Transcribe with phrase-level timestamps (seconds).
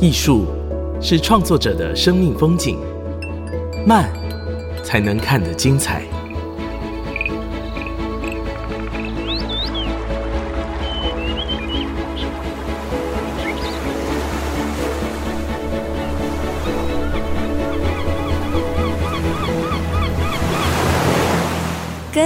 [0.00, 0.46] 艺术
[1.00, 2.78] 是创作者的生命风景，
[3.86, 4.12] 慢
[4.82, 6.02] 才能看得精彩。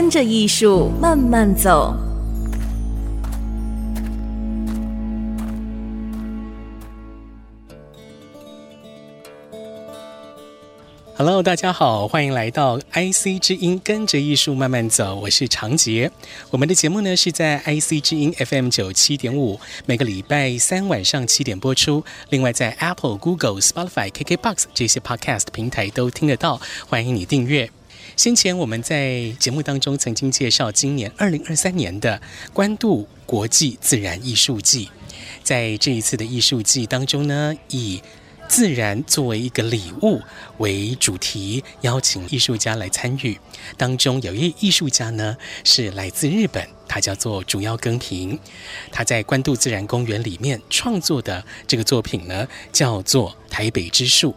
[0.09, 1.95] 跟着艺术慢慢走。
[11.15, 15.15] Hello，大家好，欢迎来到 IC 之音，跟着艺术慢慢走。
[15.15, 16.11] 我是长杰。
[16.51, 22.03] 我们的节目呢是在 IC 之音 FM 九七点五，每个礼拜三晚上七点播出。
[22.31, 27.69] 另外，在 Apple、Google、Spotify、KKBox 这些 Podcast 平台都听得到，欢迎你订阅。
[28.19, 32.21] 先前我们在节目当中曾经介绍，今年二零二三年的
[32.53, 34.91] 关渡国际自然艺术季，
[35.45, 38.03] 在这一次的艺术季当中呢，以
[38.49, 40.21] 自然作为一个礼物
[40.57, 43.39] 为主题，邀请艺术家来参与。
[43.77, 48.37] 当中有一艺术家呢是来自日本，他叫做竹腰耕平，
[48.91, 54.35] 他在关渡自然公园里面创作的这个作品呢叫做台北之树。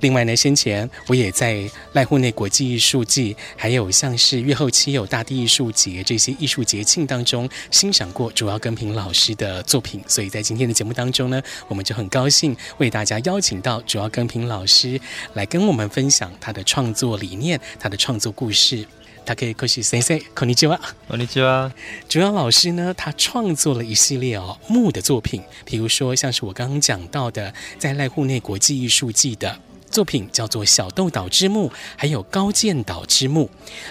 [0.00, 1.56] 另外呢，先前我也在
[1.94, 15.00] 濑户内国际艺术季，还有像是月后期有大地艺术节这些艺术节庆当中欣赏过主要根平老师的作品，所以在今天的节目当中呢，我们就很高兴为大家邀请到主要根平老师
[15.34, 18.84] 来跟我们分享他的创作理念、他的创作故事。
[19.24, 21.70] 他可以过去 say say，こんにちは，こんにちは。
[22.08, 29.56] 主要老师呢，他创作了一系列哦木的作品，比如说像是我刚刚讲到的，在濑户内国际艺术季的。
[29.92, 33.44] 作品叫做《小豆岛之墓》，还有《高见岛之墓》。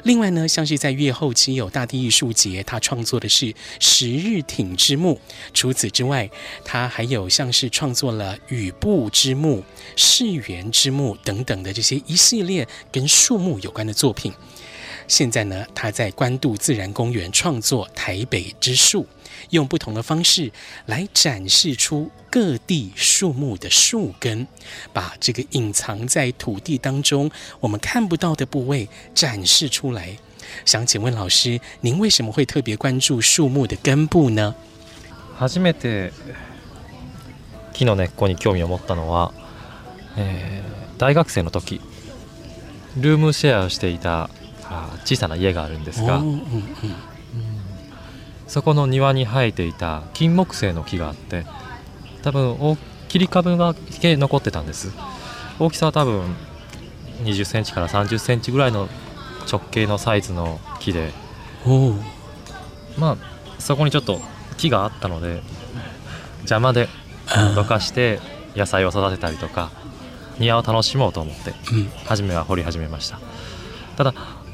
[0.03, 3.45] 另外呢，像是在月后期有大地艺术节，他创作的是
[3.79, 5.15] 《十日挺之墓》。
[5.53, 6.27] 除此之外，
[6.65, 9.59] 他还有像是创作了《雨布之墓》
[9.95, 14.33] 《世园之墓》等等的这些一系列跟树木有关的作品。
[15.07, 19.03] 现在呢，他在关渡自然公园创作《台北之树》。
[19.49, 20.51] 用不同的方式
[20.85, 24.47] 来展示出各地树木的树根，
[24.93, 27.29] 把这个隐藏在土地当中
[27.59, 30.15] 我们看不到的部位展示出来。
[30.65, 34.53] 想请问老师，您为什么会特别关注树木的根部呢？
[35.49, 36.11] 初めて
[37.77, 39.33] 木の根っこに興味を持ったのは、
[40.97, 41.81] 大学生の時、
[42.97, 44.29] ルームシェアをしていた
[45.03, 46.21] 小さな家があるんですが。
[48.51, 51.45] そこの庭に生えていた金木犀の木があって
[52.21, 52.57] 多分
[53.07, 54.89] 切り株が残ってたんです
[55.57, 56.23] 大きさは多分
[57.23, 58.89] 20センチから30センチぐらいの
[59.49, 61.11] 直径のサイズの木で
[62.97, 64.19] まあそこにちょっと
[64.57, 65.41] 木があったので
[66.41, 66.89] 邪魔で
[67.55, 68.19] どかして
[68.53, 69.71] 野菜を育てたりとか
[70.39, 71.53] 庭を楽しもうと思って
[72.05, 73.21] 初めは掘り始めました
[73.95, 74.11] ただ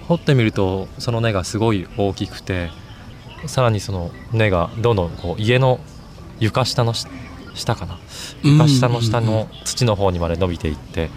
[0.08, 2.70] 掘ってみるとその根がすごい大きくて
[3.46, 5.80] さらにその根がどんどんこう家の
[6.40, 8.00] 床下の下かな
[8.44, 11.10] 床下の下の土の方にまで伸びていって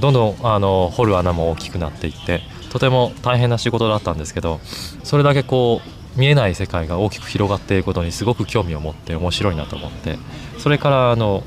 [0.00, 2.40] どんどんあの掘る穴も大きくなっていって
[2.70, 4.60] とても大変な仕事だったんですけど
[5.04, 10.18] それだけこう見えない世界が大きく広がっていることにすごく興味を持って面白いなと思って
[10.58, 11.42] それからあの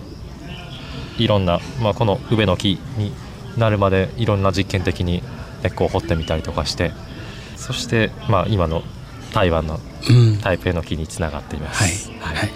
[1.18, 3.12] いろんな、まあ、この宇部の木に
[3.58, 5.22] なるまでいろんな実験的に
[5.64, 6.92] 根っこを掘ってみたりとかして
[7.58, 8.84] そして、まあ、今の
[9.32, 9.80] 台湾的
[10.42, 11.06] 台北的那个接
[11.60, 12.50] 着嗨嗨，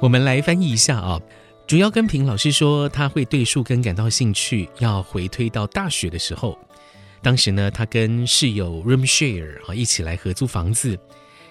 [0.00, 1.20] 我们来翻译一下啊，
[1.66, 6.58] 主要跟平老师说，他会对树根感到兴趣，要回推到大学的时候。
[7.22, 10.98] 当时呢，他跟室友 room share 啊，一起来合租房子，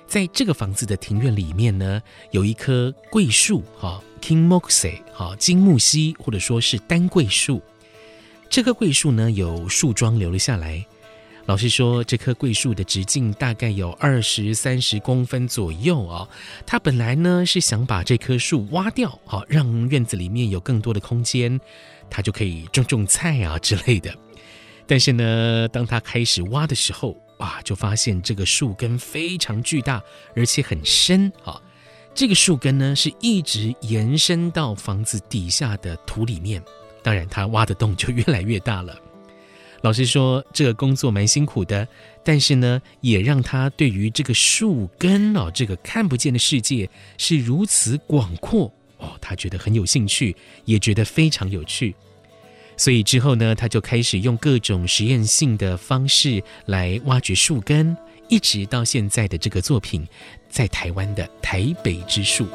[0.05, 2.01] 在这个房子的庭院里面呢，
[2.31, 7.61] 有一棵桂树哈，King Moxie 哈，金木犀或者说是丹桂树。
[8.49, 10.85] 这棵桂树呢，有树桩留了下来。
[11.47, 16.27] 老师说，这棵桂树的直径大概有二十三十公分左右哦。
[16.65, 21.59] 他本来呢是想把这棵树挖掉，好让院子里面有更多的空间，
[22.09, 24.12] 他就可以种种菜啊 之类的。
[24.88, 30.01] 但是呢，当他开始挖的时候，哇，就发现这个树根非常巨大，
[30.36, 31.31] 而且很深。
[31.44, 31.62] 啊。
[32.15, 36.63] 这个树根呢是一直延伸到房子底下的土里面。
[37.03, 38.97] 当然，他挖的洞就越来越大了。
[39.85, 41.87] 老师说，这个工作蛮辛苦的，
[42.23, 46.89] 但是呢，也让他对于这个树根哦，这个看不见的世界
[47.19, 50.35] 是如此广阔哦，他觉得很有兴趣，
[50.65, 51.93] 也觉得非常有趣。
[52.75, 57.95] 所以之后呢，他就开始用各种实验性的方式来挖掘树根，
[58.27, 60.03] 一直到现在的这个作品，
[60.49, 62.47] 在台湾的台北之树。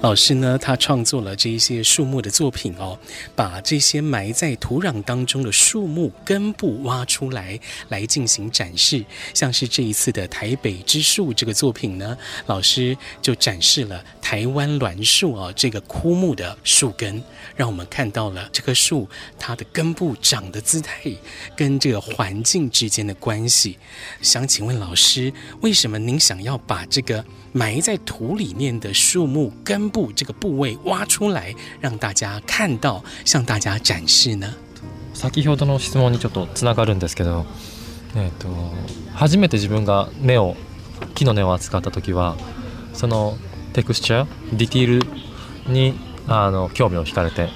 [0.00, 2.96] 老师呢，他创作了这一些树木的作品哦，
[3.34, 7.58] 把这些埋在土壤当中的树木根部挖出来
[7.88, 9.04] 来进行展示。
[9.34, 12.16] 像是这一次的台北之树这个作品呢，
[12.46, 17.20] 老师就展示了台湾栾树哦这个枯木的树根，
[17.56, 21.02] 让我们看到了这棵树它的根部长的姿态
[21.56, 23.76] 跟这个环境之间的关系。
[24.22, 29.87] 想请问老师，为什么您想要把这个埋在土里面的树木根？
[29.88, 34.54] 根部这个部位挖出来，让大家看到，向大家展示呢？
[35.14, 37.44] 先ほどの質問にちょっとつながるんですけど、
[38.14, 38.46] えーと
[39.14, 40.54] 初めて自分が根を
[41.16, 42.36] 木の根を扱った時は
[42.94, 43.36] その
[43.72, 44.26] テクスチャー
[44.56, 45.00] ディティー
[45.66, 45.94] ルに
[46.28, 47.48] あの興味を惹かれて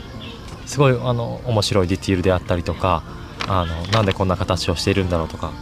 [0.67, 3.05] すごいあの面白いディティールであったりとか
[3.47, 5.53] あのなんでこんな形をしているんだろうとか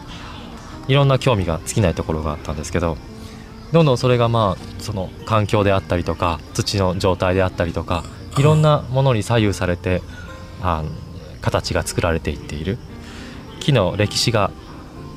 [0.88, 2.96] いろんな興味が尽きないところがあったんですけど
[3.72, 8.04] どんどんそれがまあその環境であったりとか土の状態であったりとか
[8.36, 10.02] いろんなものに左右されて
[10.60, 10.82] あ
[11.40, 12.78] 形が作られていっている
[13.60, 14.50] 木の歴史が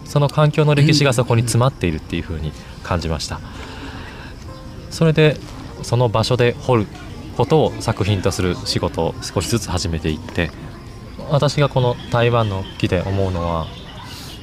[0.06, 2.52] その環境の歴史がそこに詰まっているっていうふうに
[2.84, 3.40] 感じました
[4.92, 5.38] それで
[5.82, 6.88] その場所で掘る
[7.36, 10.52] ことを作品とする仕事を少しずつ始めていって
[11.30, 13.66] 私がこの台湾の木で思うのは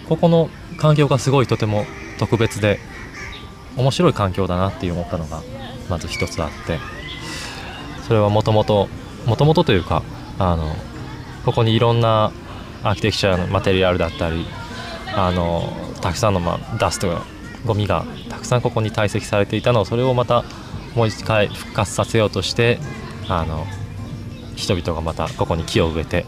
[0.08, 1.84] ここの環境がすごいとても
[2.18, 2.80] 特別で
[3.76, 5.42] 面白い環境だなって思ったのが
[5.88, 6.78] まず一つあって
[8.06, 8.88] それはもともと
[9.26, 10.02] もともとというか
[10.38, 10.74] あの
[11.44, 12.32] ここにいろんな
[12.82, 14.46] アーキテクチャのマテリアルだったり
[15.14, 15.62] あの
[16.00, 17.22] たくさんの、まダストが
[17.66, 20.44] ゴミがたくさんここに堆積されていたのをそれをまた
[20.94, 22.78] もう一回復活させようとして
[23.28, 23.66] あの
[24.56, 26.24] 人々がまたここに木を植えて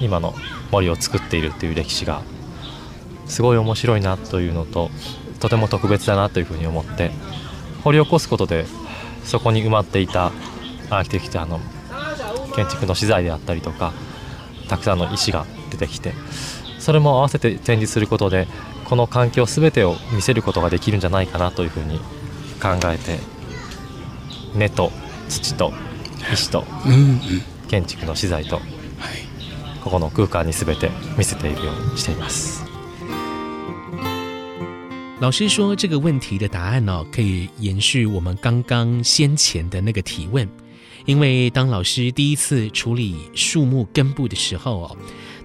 [0.00, 0.34] 今の
[0.70, 2.22] 森を作っているっていう歴史が
[3.26, 4.90] すごい面白いなというのと
[5.40, 7.10] とても特別だなというふうに思って
[7.82, 8.64] 掘り起こすことで
[9.24, 10.26] そこに埋まっていた
[10.90, 11.60] アーキテクチャの
[12.54, 13.92] 建築の資材であったりとか
[14.68, 16.12] たくさんの石が出てきて
[16.78, 18.46] それも合わせて展示することで
[18.84, 21.98] この環境全てを見せることができるんじゃないかなというふうに
[22.62, 23.18] 考えて
[24.54, 24.92] 根と
[25.28, 25.72] 土と
[26.32, 26.64] 石と
[27.68, 28.60] 建築の資材と
[29.82, 32.63] ここの空間に全て見せているようにしています。
[35.20, 40.48] 老师说这个问题的答案呢，可以延续我们刚刚先前的那个提问，
[41.06, 44.96] 因为当老师第一次处理树木根部的时候，哦，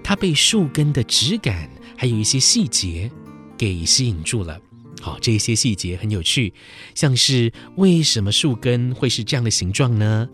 [0.02, 3.08] 他被树根的质感还有一些细节
[3.56, 4.58] 给吸引住了。
[5.00, 6.52] 好，这一些细节很有趣，
[6.96, 10.28] 像是为什么树根会是这样的形状呢？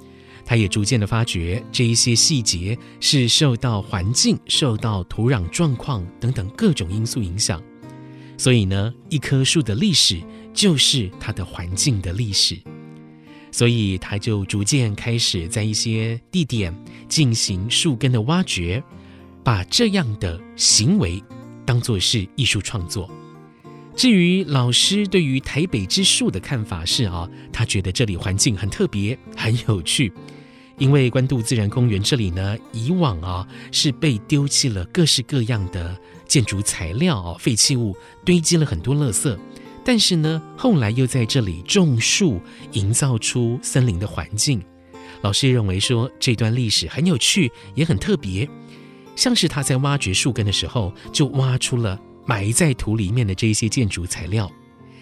[0.47, 7.63] 他也逐渐的发觉这一些细节是受到环境、受到土壤状况等等各种因素影响。
[8.39, 10.21] 所以呢，一棵树的历史
[10.53, 12.57] 就是它的环境的历史，
[13.51, 16.75] 所以他就逐渐开始在一些地点
[17.09, 18.83] 进行树根的挖掘，
[19.45, 21.23] 把这样的行为
[21.67, 23.11] 当做是艺术创作。
[23.95, 30.13] 至于老师对于台北之树的看法是啊，他觉得这里环境很特别，很有趣。
[30.79, 35.97] 因为关渡自然公园这里呢，以往啊是被丢弃了各式各样的
[36.29, 39.37] 建筑材料哦，废弃物堆积了很多垃圾。
[39.85, 42.41] 但是呢，后来又在这里种树，
[42.73, 44.63] 营造出森林的环境。
[45.23, 48.47] 老师认为说这段历史很有趣，也很特别，
[49.15, 54.51] 像是他在挖掘树根的时候，就挖出了埋在土里面的这些建筑材料。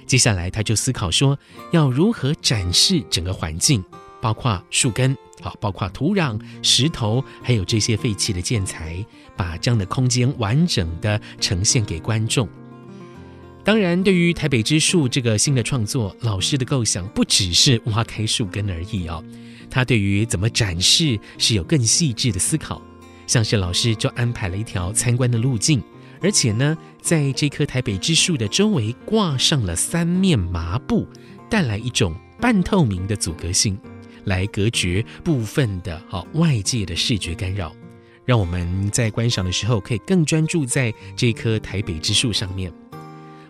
[0.07, 1.37] 接下来他就思考说，
[1.73, 3.83] 要如何展示整个环境。
[4.25, 9.05] 包括树根，好，包括土壤、石头，还有这些废弃的建材，
[9.37, 12.49] 把这样的空间完整的呈现给观众。
[13.63, 19.23] 当然，对于台北之树这个新的创作，老师的构想不只是挖开树根而已哦，
[19.69, 22.81] 他对于怎么展示是有更细致的思考。
[23.27, 25.83] 像是老师就安排了一条参观的路径，
[26.23, 31.07] 而且呢，在这棵台北之树的周围挂上了三面麻布，
[31.51, 33.79] 带来一种半透明的阻隔性。
[34.25, 37.75] 来隔绝部分的哈外界的视觉干扰，
[38.25, 42.73] 让我们在观赏的时候可以更专注在这棵台北之树上面。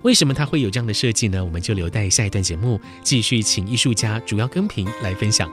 [0.02, 1.43] 为什么它会有这样的设计呢？
[1.43, 5.50] 我们就留待下一段节目继续请艺术家主要跟评来分享。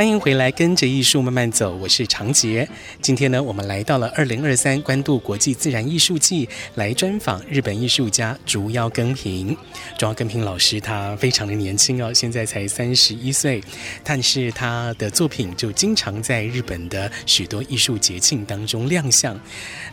[0.00, 2.66] 欢迎回来，跟着艺术慢慢走，我是常杰。
[3.02, 9.54] 今天呢，我们来到了二零二三关渡国际自然艺术季，来专访日本艺术家竹腰根平。
[9.98, 13.62] 竹腰根平老师他非常的年轻哦，现在才三十一岁，
[14.02, 19.38] 但是他的作品就经常在日本的许多艺术节庆当中亮相。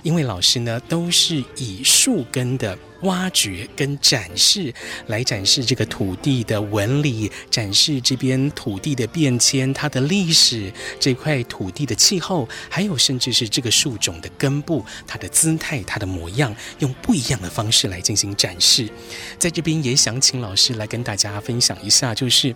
[0.04, 2.80] 因为老师呢，都是以树根的。
[3.02, 4.74] 挖掘跟展示，
[5.08, 18.90] 来展示这个土地的纹理，展示这边土地的变迁，它的历史，这块土地的气候，还有甚至是这个树种的根部，它的姿态，它的模样，用不一样的方式来进行展示。
[19.38, 22.56] 在这边也想请老师来跟大家分享一下，就是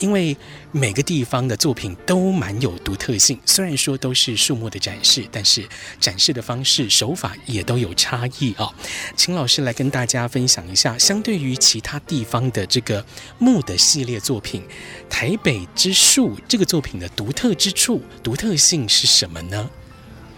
[0.00, 0.36] 因为
[0.72, 5.64] 每个地方的作品都蛮有独特性，虽然说都是树木的展示，但是
[6.00, 8.68] 展示的方式、手法也都有差异啊，
[9.16, 9.67] 请老师来。
[9.68, 13.04] 来跟大家分享一下，相对于其他地方的这个
[13.38, 14.62] 木的系列作品，
[15.12, 19.68] 《台北之树》这个作品的独特之处、独特性是什么呢？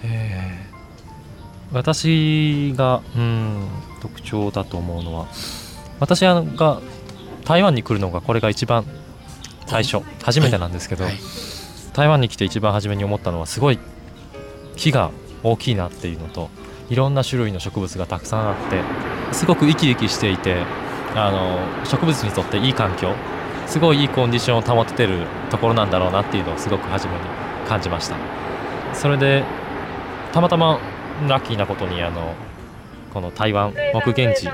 [0.02, 0.50] 诶，
[1.92, 2.08] 私
[2.76, 3.68] が嗯，
[4.02, 5.26] 特徴だと思うのは、
[6.00, 6.22] 私
[6.56, 6.80] が
[7.44, 8.84] 台湾に来るのがこれが一番
[9.68, 11.04] 最初、初めてなんですけど、
[11.92, 13.78] 台湾に来て一番初めに思ったのは、すごい
[14.76, 15.12] 木が
[15.44, 16.48] 大きいなっていうのと。
[16.90, 18.82] いろんな種類の植物がたくさんあって
[19.32, 20.64] すごく生き生きしていて
[21.14, 23.12] あの植物にとっていい環境
[23.66, 27.20] すごいいいコンディションを保ててるところなんだろうなっていうのをすごく初めに
[27.68, 28.16] 感じました
[28.92, 29.44] それで
[30.32, 30.80] たまたま
[31.28, 32.34] ラッキーなことにあの
[33.14, 34.46] この台湾木源地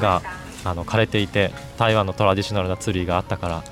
[0.00, 0.22] が
[0.64, 3.64] あの枯れていて台湾のトラディショナルなツリーがあったから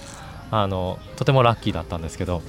[0.53, 2.43] あのとてもラッキーだったんですけど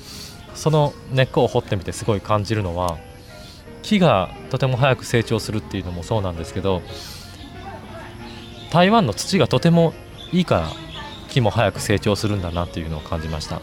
[0.54, 3.00] その根っこを掘ってみてすごい感じるのは
[3.90, 6.84] 木がとても早く成長するっていうのもそうなんですけど
[8.72, 9.94] 台湾の土がとても
[10.32, 10.68] いいから
[11.30, 13.62] 木も早く成長するんだなっていうのを感じました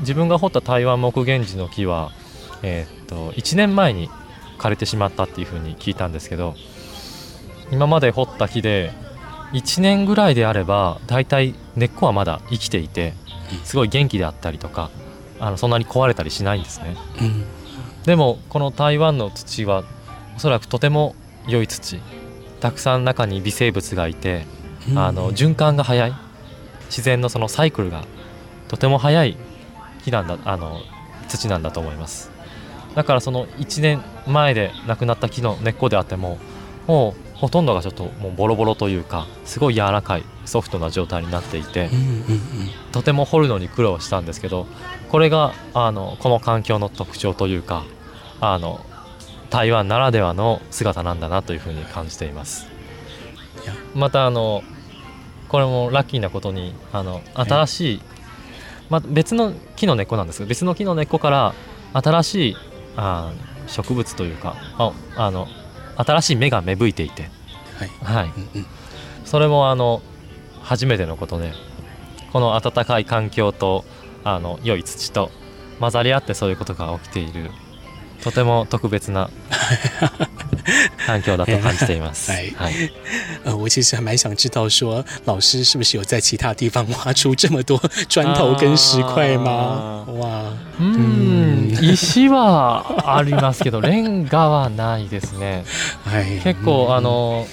[0.00, 2.10] 自分が掘った台湾木源氏の木は、
[2.64, 4.10] えー、っと1年前に
[4.58, 6.56] 枯れてしまったっていうふうに聞いたんですけど
[7.70, 8.90] 今まで掘った木で
[9.52, 13.12] 1年ぐらいであれば大体根っこはまだ生きていて
[13.62, 14.90] すごい元気であったりとか
[15.38, 16.96] あのそんなに壊れたりしないんですね。
[17.20, 17.61] うん
[18.04, 19.84] でもこの台湾の土は
[20.36, 21.14] おそらくとても
[21.46, 22.00] 良い土
[22.60, 24.44] たくさん中に微生物がいて、
[24.88, 26.12] うん、あの循環が早い
[26.86, 28.04] 自然のそのサイクルが
[28.68, 29.36] とても早い
[30.04, 30.80] 木なんだあの
[31.28, 32.30] 土なんだと思います
[32.94, 36.38] だからその1年前で亡くなった木の根っこであっても
[36.86, 41.88] もうほとんどがちょっともうボロボロというかすごい柔らかいソフトな状態になっていて、
[42.92, 44.66] とても掘るのに苦労したんですけど
[45.12, 47.84] これがあのこの環境の特徴というか
[48.40, 48.80] あの
[49.50, 52.66] 台湾ならではの姿なんだなというふうに感じています
[53.94, 54.62] またあの
[55.50, 58.00] これもラッキーなことにあの新しい、
[58.88, 61.52] まあ、別の木の根っこなんですが別の木の根っこから
[61.92, 62.56] 新しい
[62.96, 63.30] あ
[63.66, 65.46] 植物というかああの
[65.98, 67.28] 新しい芽が芽吹いていて、
[68.02, 68.30] はい、
[69.26, 70.00] それもあの
[70.62, 71.52] 初めてのことで
[72.32, 73.84] この暖かい環境と
[74.24, 75.30] あの良い土と
[75.80, 77.50] 混ざり合ってそういうことが起きている
[78.22, 79.30] とても特別な
[81.08, 82.30] 環境だと感じています。
[82.30, 82.52] はい。
[83.44, 87.76] 呃， 我其实还蛮想知道说，老师是不是有在其他地方挖出这么多
[88.08, 90.06] 砖头跟石块吗？
[90.20, 92.84] 哇，嗯，石は
[93.16, 95.64] ありますけど、レンガはないですね。
[96.06, 96.40] はい。
[96.44, 97.44] 結構あの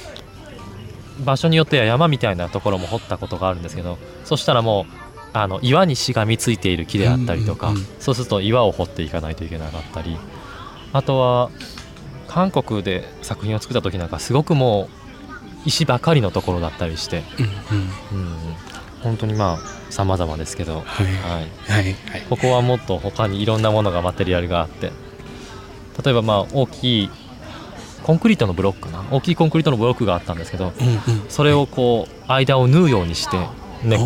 [1.26, 4.94] 場所によっては山みたいなところも掘ったことがあるんですけど、そしたらもう
[5.34, 10.18] あの岩にしがみついている木であったりとか、そうすると岩を掘っていかないといけなかったり
[10.94, 11.52] あとは
[12.28, 14.90] 韓国で作品を作った時なんかすごくもう
[15.66, 17.22] 石ばかりのところだったりして、
[18.12, 18.36] うん、うん、
[19.04, 21.96] 本当にまあ様々ですけど、はいはいはい、
[22.30, 24.92] ここはもっと他にいろんなものがマテリアルがあって
[26.04, 27.10] 例えばまあ大きい
[28.04, 33.38] コンクリートのブロックな大きいコンクリートのブロックがあったんですけど、うんうん、それをこう間を縫うようにして
[33.86, 33.98] 老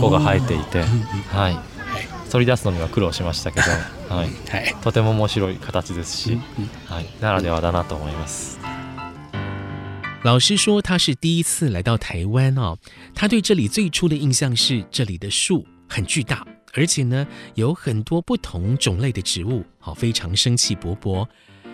[10.40, 12.78] 师说他是第一次来到台湾哦，
[13.16, 17.26] 他对这里最初的印象是这里的树很巨大，而且呢
[17.56, 21.28] 有很多不同种类的植物，哦非常生气勃勃，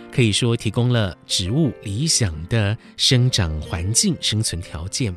[0.09, 5.13] 可以说提供了植物理想的生长环境、生存条件。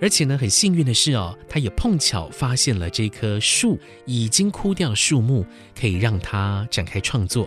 [0.00, 5.44] 而且呢，很幸运的是哦，他也碰巧发现了这棵树已经枯掉，树木
[5.78, 7.46] 可以让他展开创作。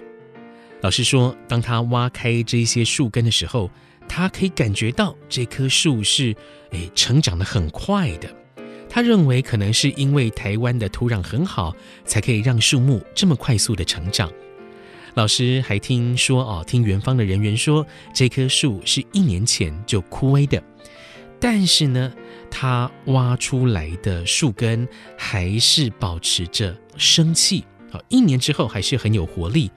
[0.81, 3.71] 老师说，当他挖开这些树根的时候，
[4.07, 6.35] 他可以感觉到这棵树是
[6.71, 8.29] 诶成长的很快的。
[8.87, 14.31] 他认为可能是因为台湾的土壤很好，才可以让树木这么快速的成长。
[15.15, 17.83] 老师还听说哦，听园方的人员说，
[18.13, 20.61] 这棵树是一年前就枯萎的，
[21.39, 22.13] 但是呢。
[22.53, 29.71] 他挖出来的树根还是保持着生气，好，一年之后还是很有活力。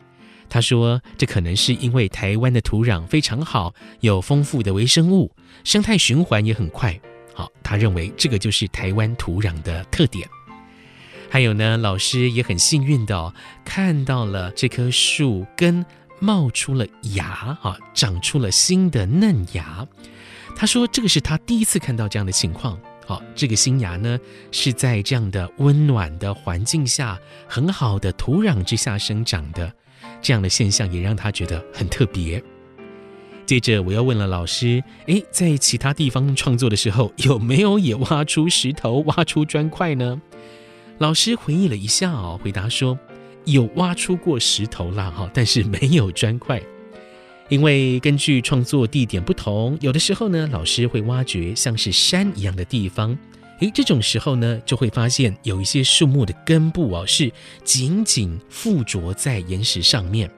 [0.48, 7.00] 他说，这可能是因为台湾的土壤非常好，有丰富的微生物，生态循环也很快。
[7.34, 10.28] 好，他认为这个就是台湾土壤的特点。
[11.30, 13.32] 还有呢，老师也很幸运的
[13.64, 15.84] 看到了这棵树根
[16.20, 19.84] 冒出了芽，啊，长出了新的嫩芽。
[20.56, 22.80] 他说：“这个是他第一次看到这样的情况。
[23.06, 24.18] 好，这个新芽呢，
[24.50, 29.70] 是在这样的温暖的环境下，很好的土壤之下生长的，
[30.22, 32.42] 这样的现象也让他觉得很特别。
[33.44, 40.20] 接着，我又问了老师：，诶，在其他地方创作的时候，有没有也挖出石头、挖出砖块呢？”
[40.98, 42.98] 老师回忆了一下，哦，回答说
[43.44, 46.60] ：“有挖出过石头啦，哈，但是没有砖块。”
[47.48, 53.16] 因为根据创作地点不同，有的时候呢，老师会挖掘像是山一样的地方。
[53.60, 57.30] 诶，这种时候呢，就会发现有一些树木的根部哦，是
[57.62, 60.28] 紧紧附着在岩石上面。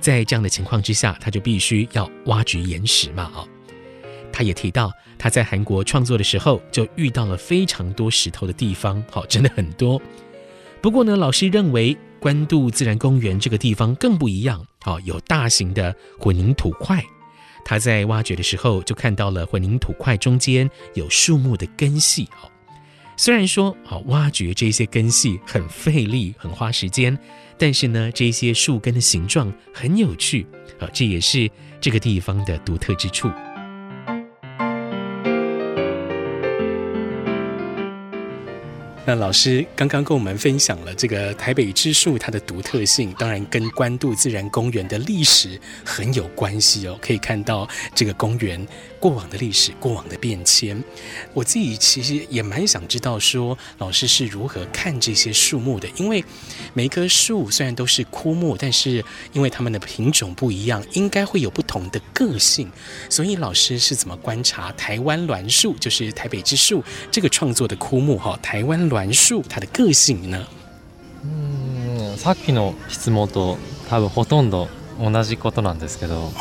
[0.00, 3.30] 在这样的情况之下，他就必须要挖掘岩石嘛。
[3.34, 3.46] 哦，
[4.32, 10.00] 他也提到他在韩国创作的时候，就遇到了非常多石头的地方，好，真的很多。
[10.80, 11.94] 不过呢，老师认为。
[12.24, 17.04] 关渡自然公园这个地方更不一样，哦，有大型的混凝土块，
[17.66, 22.48] 他在挖掘的时候就看到了混凝土块中间有树木的根系，哦，
[23.18, 27.14] 虽然说啊挖掘这些根系很费力很花时间，
[27.58, 30.46] 但是呢这些树根的形状很有趣，
[30.80, 31.46] 啊这也是
[31.78, 33.30] 这个地方的独特之处。
[39.06, 46.98] 那老师刚刚跟我们分享了这个台北之树它的独特性，当然跟关渡自然公园的历史很有关系哦。
[47.02, 48.66] 可以看到这个公园。
[49.04, 50.82] 过往的历史，过往的变迁，
[51.34, 55.86] 我自己其实也蛮想知道，说老师是如何看这些树木的。
[55.96, 56.24] 因为
[56.72, 62.72] 每一棵树虽然都是枯木，但是因为它们的品种不一样，应该会有不同的个性。
[63.10, 68.34] 所以老师是怎么观察台湾栾树，就是台北之树这个创作的枯木哈？
[68.40, 70.46] 台湾栾树它的个性呢？
[71.24, 73.58] 嗯，さっきの質問と
[73.90, 74.66] 多分ほとんど
[74.98, 76.32] 同じことなんですけど。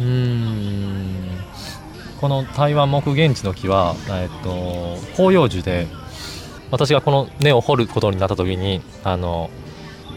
[0.00, 1.09] 嗯。
[2.20, 5.86] この台湾木現地の木は、えっと、広葉樹で
[6.70, 9.48] 私がこの根を掘ることになった時にあの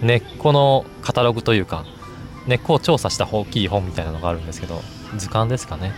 [0.01, 1.85] 根っこのカタログというか
[2.45, 4.81] 根っこを調査した大きい本みたいなのがあるんですけど
[5.17, 5.93] 図鑑ですかね、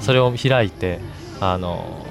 [0.00, 0.98] それを開いて
[1.40, 2.04] あの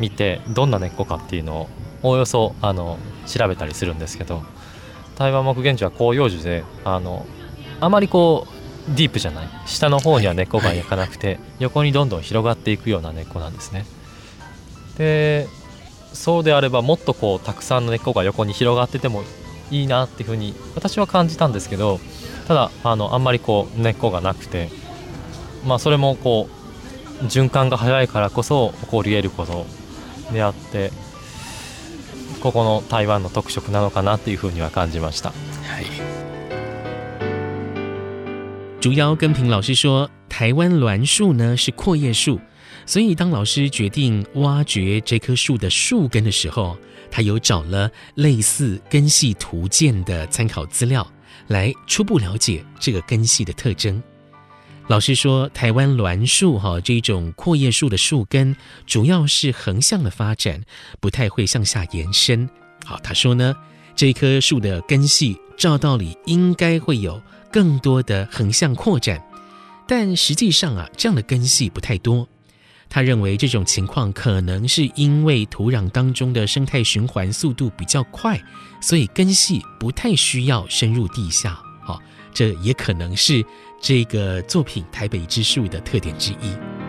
[0.00, 1.68] 見てどんな根っこかっていうのを
[2.02, 4.42] おおよそあの調べたりするんですけど
[5.14, 7.24] 台湾木現地は広葉樹であの
[7.80, 8.55] あまりこう
[8.94, 13.84] ディープじゃない下の方には根っこが焼かなくて、はい、横にどんどん広がっていくような根っこなんですね。
[14.96, 15.46] で
[16.12, 19.24] そうであればもっとこうたくさんの根っこが横に広がってても
[19.70, 21.98] いいなっていうふうに私は感じたんですけど
[22.48, 24.70] ただあのあんまりこう根っこがなくて、
[25.66, 26.48] まあ、それもこ
[27.20, 29.66] う循環が早いからこそ起こり得ること
[30.32, 30.90] であって
[32.40, 35.30] ここの台湾の特色なのかなっていうふうには感じました。
[35.30, 35.34] は
[35.82, 36.25] い
[38.86, 42.38] 竹腰跟平老师说，台湾栾树呢是阔叶树，
[42.86, 46.78] 所以当老师决定挖掘这棵树的树根的时候，
[47.10, 51.04] 他有找了类似根系图鉴的参考资料
[51.48, 54.00] 来初步了解这个根系的特征。
[54.86, 58.54] 老师说，台湾栾树哈这一种阔叶树的树根
[58.86, 60.62] 主要是横向的发展，
[61.00, 62.48] 不太会向下延伸。
[62.84, 63.52] 好，他说呢，
[63.96, 67.20] 这棵树的根系照道理应该会有。
[67.52, 69.20] 更多的横向扩展，
[69.86, 72.26] 但实际上啊，这样的根系不太多。
[72.88, 78.40] 他认为这种情况可能是因为土壤当中的生态循环速度比较快，
[78.80, 81.58] 所以根系不太需要深入地下。
[81.86, 82.00] 哦，
[82.32, 83.44] 这也可能是
[83.80, 86.85] 这个作品《台北之树》的特点之一。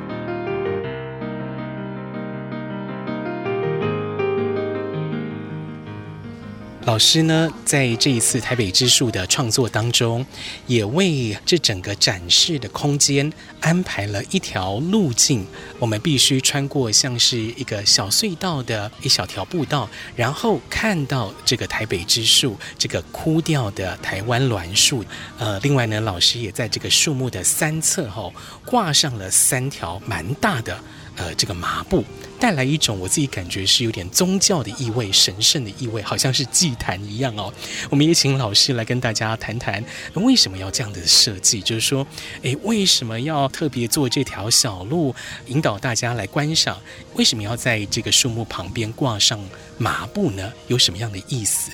[6.88, 10.26] 老师呢，在这一次台北之树的创作当中，
[10.68, 15.46] 也为这整个展示的空间安排了一条路径。
[15.80, 25.04] 我们必须穿过像是一个小隧道的一小条步道，然后看到这个台北之树，这个枯掉的台湾栾树。
[25.38, 28.34] 呃，另外呢，老师也在这个树木的三侧吼
[28.66, 30.80] 挂上了三条蛮大的。
[31.18, 32.04] 呃，这个麻布
[32.40, 37.52] 带来一种我自己感觉是有点宗教的意味、神圣的意味，好像是祭坛一样哦。
[37.90, 41.60] 我们也请老师来跟大家谈谈，为什么要这样的设计？
[41.60, 42.06] 就是说，
[42.44, 45.14] 哎，为什么要特别做这条小路
[45.48, 46.78] 引导大家来观赏？
[47.16, 49.40] 为什么要在这个树木旁边挂上
[49.80, 50.54] 麻布呢？
[50.68, 51.72] 有什么样的意思？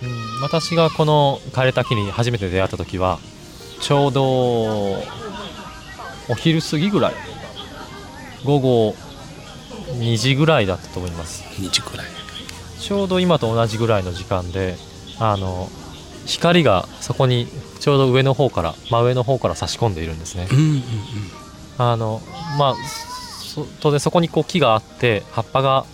[0.00, 0.10] 嗯，
[0.60, 3.18] 私はこの彼女たちに初めて出会った時は
[3.82, 5.02] ちょうど
[6.28, 7.35] お昼過ぎぐらい。
[8.44, 8.94] 午後
[9.98, 12.06] 2時ぐらいだったと思います2時ぐらい
[12.78, 14.76] ちょうど今と同じぐらいの時間で
[15.18, 15.68] あの
[16.26, 17.46] 光がそこに
[17.80, 20.48] ちょうど上の方から真上の方から差し込んでいるんですね、
[21.78, 22.20] あの
[22.58, 22.74] ま
[23.80, 25.86] 当然そこにこう木があって葉っぱが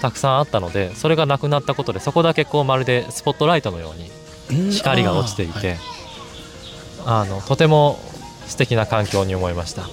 [0.00, 5.76] たくさんあったのでそれがなくなったことでそこだけこうまるでスポットライトのように光が落ちていて、
[7.06, 7.98] あのとても
[8.46, 9.84] 素敵な環境に思いました。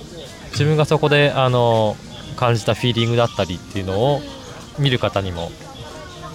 [0.51, 1.95] 自分がそこであの
[2.35, 4.21] 感じたフィーリングだったりっていうのを
[4.79, 5.49] 見る方にも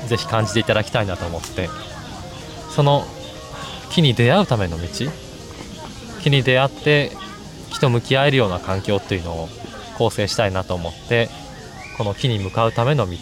[0.09, 1.69] ぜひ感じていただきたいなと思って
[2.75, 3.05] その
[3.91, 4.87] 木に出会うための道
[6.23, 7.13] 木に出会って
[7.71, 9.49] 木と向き合えるような環境っていうのを
[9.97, 11.29] 構成したいなと思って
[11.99, 13.17] この木に向かうための道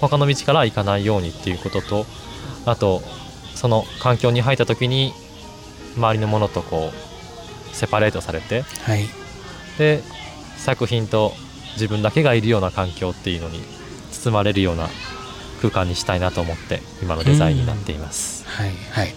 [0.00, 2.06] 他の道から行かないようにっていうことと
[2.66, 3.00] あと
[3.54, 5.12] その環境に入った時に
[5.96, 9.04] 周りのものとこうセパレートされて、はい、
[9.78, 10.02] で
[10.56, 11.32] 作品と
[11.74, 13.60] 自分だけがいるような環境っていうのに
[14.10, 14.88] 包まれるような
[15.60, 18.46] 空間にしたいなと思って今のデザインになっています。
[18.48, 19.08] はいはい。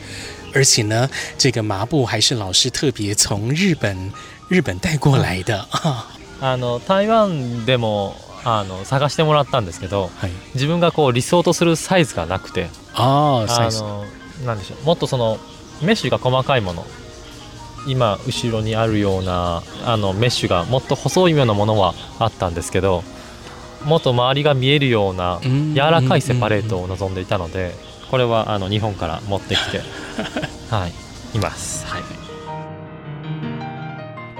[0.56, 4.12] 而且呢，这个麻布还是老师特别从日本
[4.50, 5.68] 日本带过来的
[6.42, 14.06] あの台湾でもあの探してもらったんですけど、はい、自分がこう理想とするサイズがなくて、ああの
[14.46, 14.86] なんでしょう。
[14.86, 15.38] もっとその
[15.82, 16.86] メッシュが細かいもの
[17.88, 23.04] 今後ろにあるようなあのメッシュがもっと細いようなものはあったんですけど
[23.86, 27.74] もっと周りが見えるような柔らかいセパレートを望んでいたので
[28.12, 29.78] これはあの日本から持ってきて、
[30.76, 30.92] はい、
[31.38, 31.86] います。
[31.86, 32.04] はい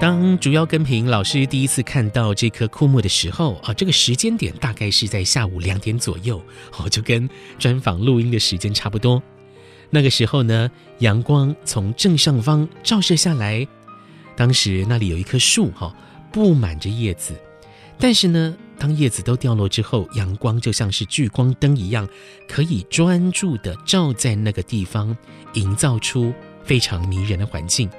[0.02, 9.22] 当主要跟平老师第一次看到这棵枯木的时候，啊，这个时间点大概是在下午两点左右，好，就跟专访录音的时间差不多。
[9.90, 13.66] 那个时候呢，阳光从正上方照射下来，
[14.36, 15.92] 当时那里有一棵树哈，
[16.32, 17.34] 布满着叶子，
[17.98, 22.08] 但是呢，当叶子都掉落之后，阳光就像是聚光灯一样，
[22.48, 25.14] 可以专注的照在那个地方，
[25.54, 27.90] 营造出非常迷人的环境。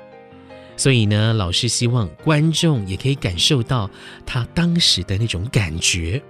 [0.78, 3.92] 所以呢，老师希望观众也可以感受到
[4.26, 6.24] 他当时的那种感觉。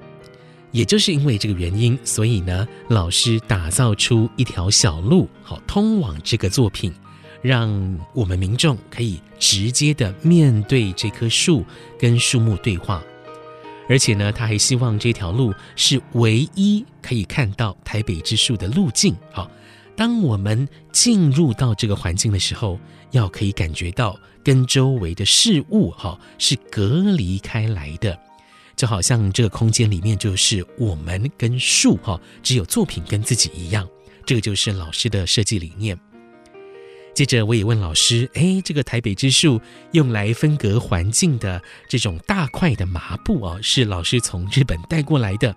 [0.72, 6.92] 也就是因为这个原因，所以呢，老师打造出一条小路，好，通往这个作品，
[7.42, 7.70] 让
[8.14, 11.66] 我们民众可以直接的面对这棵树，
[12.00, 13.04] 跟树木对话。
[13.90, 19.14] 而且呢，他还希望这条路是唯一可以看到台北之树的路径。
[19.34, 19.52] 好，
[19.98, 22.80] 当我们进入到这个环境的时候，
[23.12, 28.18] 要可以感觉到跟周围的事物，哈，是隔离开来的。
[28.82, 33.88] 就好像这个空间里面就是我们跟树哈，只有作品跟自己一样，
[34.26, 35.96] 这个就是老师的设计理念。
[37.14, 45.56] 接着我也问老师，哎，这个台北之树用来分隔环境的这种大块的麻布啊，是老师从日本带过来的。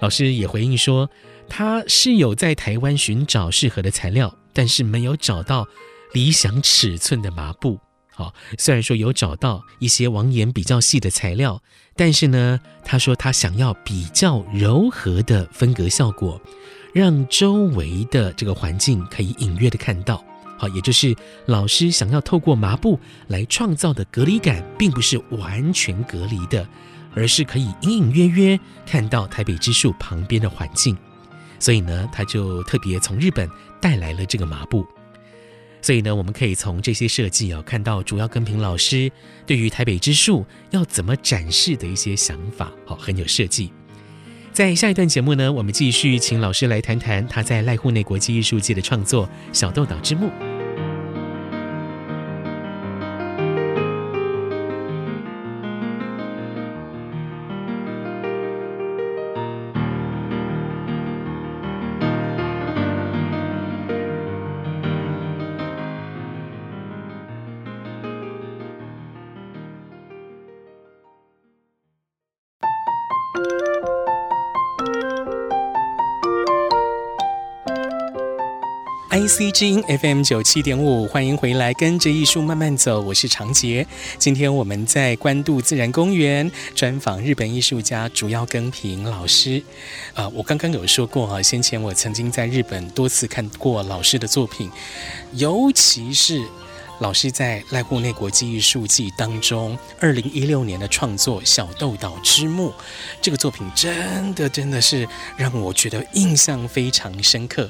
[0.00, 1.08] 老师也回应说，
[1.48, 5.68] 他是有在台湾寻找适合的材料，但是没有找到
[6.12, 7.78] 理想尺寸的麻布。
[8.20, 11.60] 哦，虽然说有找到一些网眼比较细的材料，
[11.96, 16.38] 但是呢，他说他想要比较柔和的分隔效果，
[16.92, 20.22] 让周围的这个环境可以隐约的看到。
[20.58, 26.68] 好，也就是老师想要透过麻布来创造的隔离感，并不是完全隔离的，
[27.14, 30.94] 而是可以隐隐约约看到台北之树旁边的环境。
[31.58, 33.48] 所以呢，他就特别从日本
[33.80, 34.84] 带来了这个麻布。
[35.82, 39.10] 所以呢，我们可以从这些设计啊，看到主要跟平老师
[39.46, 43.72] 对于台北之树要怎么展示的一些想法，好，很有设计。
[44.52, 50.26] 在下一段节目呢，我们继续请老师来谈谈他在濑户内国际艺术界的创作《小豆岛之墓》。
[79.12, 83.84] i c 之音 F M 九七点五，欢迎回来，跟着艺术慢慢走，我是长杰。
[84.18, 89.60] 今天我们在官渡自然公园专访日本艺术家竹要耕平老师。
[90.14, 94.70] 啊，我刚刚有说过啊，先前我曾经在日本多次看过老师的作品，
[95.32, 96.44] 尤其是
[97.00, 102.68] 老师在濑户内国际艺术季当中二零一六年的创作《小豆岛之墓》
[103.20, 107.68] 这个作品，真的真的是让我觉得印象非常深刻。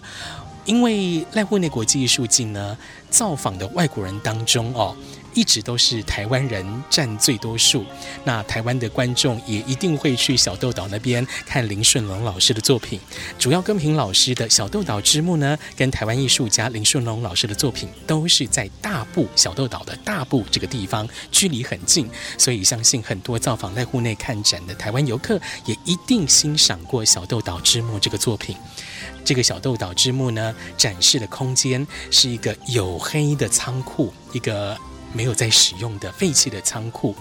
[0.64, 2.76] 因为赖户内国际艺术季呢，
[3.08, 4.94] 造访的外国人当中哦，
[5.32, 7.84] 一直都是台湾人占最多数。
[8.24, 13.00] 那台湾的观众也一定会去小豆岛那边看林顺龙老师的作品。
[13.38, 22.08] 主要跟平老师的小豆岛之墓》呢，跟台湾艺术家林顺龙老师的作品都是在大埔小豆岛的大埔这个地方，距离很近。
[22.36, 28.54] 所以相信很多造访赖户内看展的台湾游客，也一定欣赏过小豆岛之墓》这个作品。
[29.24, 34.76] 这个小豆岛之墓呢，展示的空间是一个黝黑的仓库，一个
[35.12, 37.14] 没有在使用的废弃的仓库。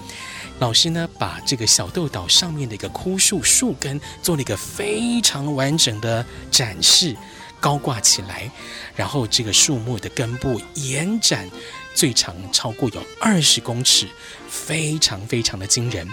[0.60, 7.16] 老师呢，把这个小豆岛上面的一个枯树树根做了一个非常完整的展示，
[7.60, 8.50] 高挂起来。
[8.96, 11.50] 然后这个树木的根部延展，
[11.94, 14.08] 最长超过有二十公尺，
[14.50, 16.08] 非常非常的惊人。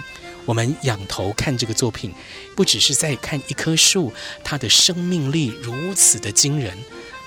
[0.47, 2.11] 我们仰头看这个作品，
[2.55, 4.11] 不只是在看一棵树，
[4.45, 6.73] 它的生命力如此的惊人，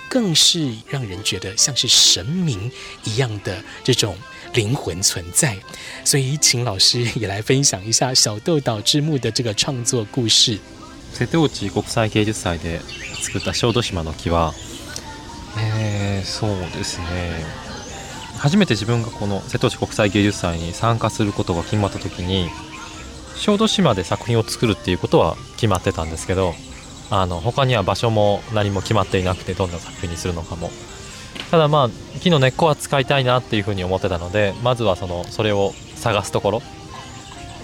[0.09, 2.73] 更是让人觉得像是神明
[3.05, 4.17] 一样的这种
[4.55, 5.55] 灵魂存在。
[6.03, 10.59] 所以，请老师也来分享一下小豆岛之木的这个创作故事。
[11.15, 12.81] 瀬戸内国際芸術祭で
[13.21, 14.55] 作った小豆島の木は、
[15.59, 17.45] え、そうですね。
[18.39, 22.49] 初めて自分がこの瀬戸内国際芸術祭に参加することが決まった時に。
[23.41, 26.53] 小豆島で作品を作るっていうことは決まってたんですけど
[27.11, 30.71] あの他には場所も何も決まっていなくてどんな作品にするのかも
[31.51, 31.89] ただまあ
[32.21, 36.63] 木の根っこは使いたいなっていうふうに思ってたのでまずはそのそれを探すところ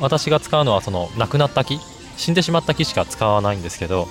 [0.00, 1.78] 私が使うのはその亡くなった木
[2.16, 4.08] 死んでしまった木しか使わないんですけど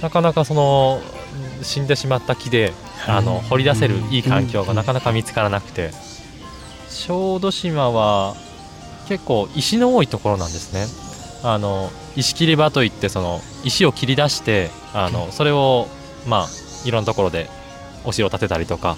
[0.00, 1.00] なかなかその
[1.62, 2.72] 死んでしまった木で
[3.08, 5.90] あの掘り出せるいい環境がなかなか見つからなくて
[6.88, 8.36] 小豆島は
[9.06, 10.86] 結構石の多いところなんですね
[11.48, 15.88] あの石切り場といってその石を切り出してあのそれを
[16.26, 16.48] まあ
[16.88, 17.48] いろんなところで
[18.04, 18.96] お城を建てたりとか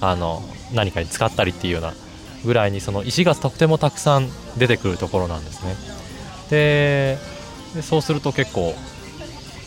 [0.00, 0.42] あの
[0.74, 1.92] 何かに使ったりっていうような
[2.44, 5.74] ぐらいにその石がとてもたくさん出てくるところなんですね
[6.50, 8.74] でそうすると結構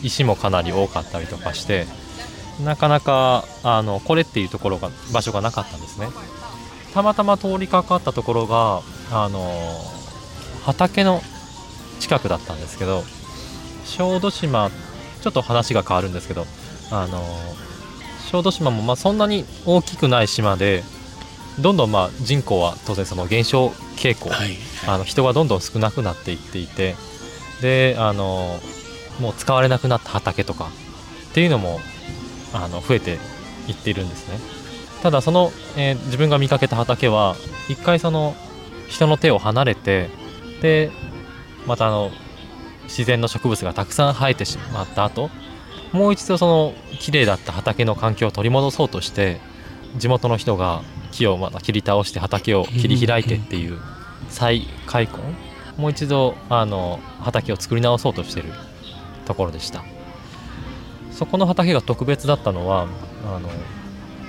[0.02, 1.86] 石もかなり多かったりとかして
[2.64, 6.08] なかなかあのこれっていうところが場所がなかったんですね
[6.96, 8.80] たまたま通りかかったところが、
[9.12, 9.52] あの
[10.64, 11.20] 畑の
[12.00, 13.02] 近くだったんですけど
[13.84, 14.70] 小豆島
[15.20, 16.46] ちょっと話が変わるんですけど、
[16.90, 17.20] あの
[18.30, 20.84] 小豆島もまそんなに大きくない島で
[21.60, 24.56] どんどんま人口は当然その減少傾向、はいはい、
[24.88, 26.94] あの人がどんどん少なくなっていっていて
[27.60, 28.58] で、あの
[29.20, 30.68] もう使われなくなった畑とか
[31.32, 31.78] っていうのも
[32.54, 33.18] あの増えて
[33.68, 34.55] いっているんですね。
[35.06, 37.36] ただその、えー、自分が見かけた畑は
[37.68, 38.34] 一回その
[38.88, 40.08] 人の手を離れて
[40.62, 40.90] で
[41.64, 42.10] またあの
[42.86, 45.30] 自然の植物がたくさん生えてしまった後
[45.92, 49.40] もう一度その綺麗だった畑の環境を取り戻そうとして
[49.96, 53.78] 地元の人が木をまた切り倒して畑を切り開いてっていう
[54.28, 55.20] 再開墾
[55.76, 58.48] もう一度あの畑を作り直そうとしてる
[59.24, 59.84] ところでした
[61.12, 62.88] そこの畑が特別だったのは
[63.24, 63.48] あの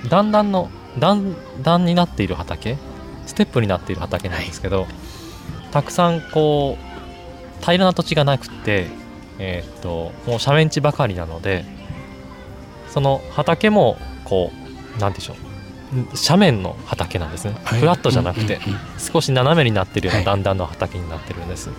[0.06, 2.76] だんのだんになっている畑
[3.26, 4.88] ステップになっている畑なんですけど、はい、
[5.72, 8.86] たくさんこう平らな土地がなくて、
[9.38, 11.64] えー、っともう斜面地ばかりなので
[12.88, 14.50] その畑もこ
[15.00, 15.36] うんでしょう
[16.26, 18.58] 斜面の畑なんですね、フラットじゃなくて、
[18.98, 21.74] 少し斜めになっているような段々の畑になってるんです、は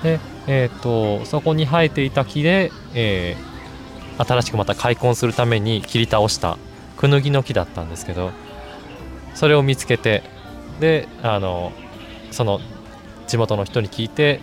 [0.00, 6.56] い、で、えーと、とそこに生えていた木で、えー、新しくまた開墾するために切り倒した
[7.04, 8.30] クヌギの木だったんですけど
[9.34, 10.22] それを見つけて
[10.80, 11.70] であの
[12.30, 12.60] その
[13.26, 14.40] 地元の人に聞いて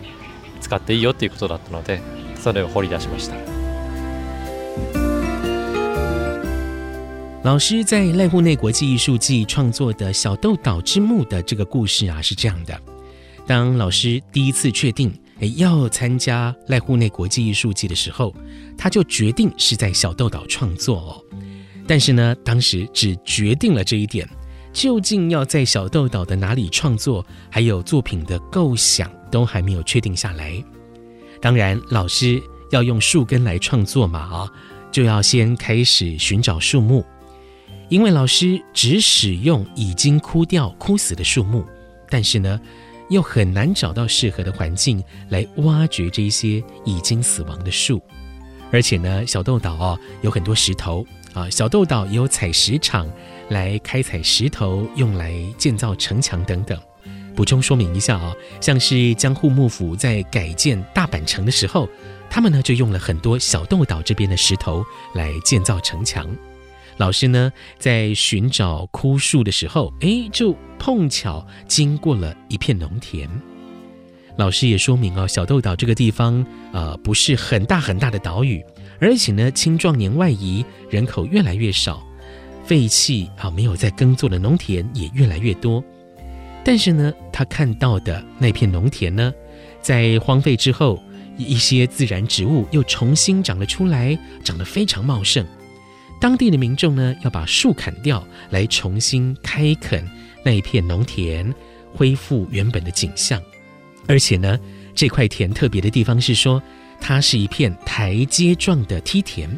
[0.60, 2.04] 使っていいよっていうことだったので
[2.36, 3.36] それを掘り出しました
[7.44, 12.80] 老师在濑户内国际艺术季创作的小豆岛之墓的这个故事啊，是这样的：
[13.48, 18.32] 当老师第一次确定诶要参加濑户内国际艺术季的时候，
[18.78, 21.31] 他就决定是在小豆岛创作哦。
[21.88, 24.28] 但是呢，当时只决定了这一点，
[24.74, 30.64] 究竟要在小豆岛的哪里创作，还有作品的构想都还没有确定下来。
[31.42, 32.42] 当然，老师
[32.72, 34.50] 要用树根来创作嘛，啊，
[34.92, 37.04] 就要先开始寻找树木。
[37.90, 41.66] 因为老师只使用已经枯掉、枯死的树木，
[42.10, 42.58] 但是呢，
[43.10, 48.02] 又很难找到适合的环境来挖掘这一些已经死亡的树，
[48.72, 51.06] 而且呢，小豆岛哦有很多石头。
[51.34, 53.10] 啊，小豆岛也有采石场，
[53.50, 56.80] 来开采石头，用来建造城墙等等。
[57.34, 61.88] 补充说明一下啊，像是江户幕府在改建大阪城的时候，
[62.30, 66.28] 他们呢就用了很多小豆岛这边的石头来建造城墙。
[66.98, 73.30] 老师呢在寻找枯树的时候，哎，就碰巧经过了一片农田。
[74.38, 78.62] 老师也说明哦，小豆岛这个地方啊，不是很大很大的岛屿。
[79.02, 82.06] 而且呢，青壮年外移，人口越来越少，
[82.64, 85.84] 废弃啊没有再耕作的农田也越来越多。
[86.64, 89.34] 但是呢，他看到的那片农田呢，
[89.82, 91.02] 在荒废之后，
[91.36, 95.44] 一些自然植物又重新长了出来，长得非常茂盛。
[96.22, 100.08] 当地的民众呢，要把树砍掉，来重新开垦
[100.46, 101.52] 那一片农田，
[101.92, 103.42] 恢复原本的景象。
[104.08, 104.60] 而且呢，
[104.94, 106.62] 这块田特别的地方是说。
[107.02, 109.50] 它是一片台阶状的梯田，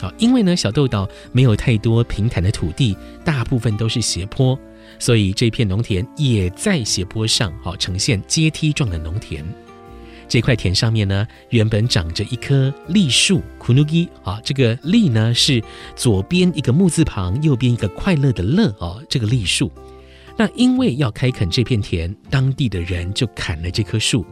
[0.00, 4.58] 好，因为呢，小豆岛没有太多平坦的土地，大部分都是斜坡，
[4.98, 9.46] 所以这片农田也在斜坡上，好，呈现阶梯状的农田。
[10.28, 15.62] 这块田上面呢，原本长着一棵栗树，kunugi，啊，这个栗呢是
[15.96, 19.70] 左边一个木字旁，右边一个快乐的乐，哦，这个栗树。
[20.36, 24.26] 那因为要开垦这片田，当地的人就砍了这棵树。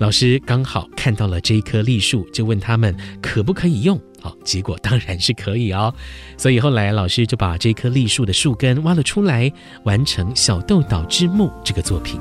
[0.00, 4.00] 老师刚好看到了这一棵栗树，就问他们可不可以用？
[4.18, 5.94] 好，结果当然是可以哦。
[6.38, 9.52] 所以后来老师就把这棵栗树的树根挖了出来，
[9.84, 12.18] 完成《小豆岛之木》这个作品。